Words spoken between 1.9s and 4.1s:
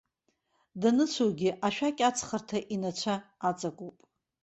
аҵхарҭа инацәа аҵакуп.